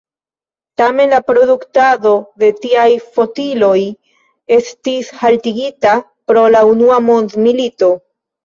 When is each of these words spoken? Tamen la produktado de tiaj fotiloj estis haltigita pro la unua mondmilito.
Tamen 0.81 1.11
la 1.15 1.19
produktado 1.27 2.13
de 2.43 2.49
tiaj 2.63 2.87
fotiloj 3.19 3.75
estis 4.57 5.13
haltigita 5.21 5.95
pro 6.33 6.49
la 6.57 6.65
unua 6.75 7.01
mondmilito. 7.13 7.95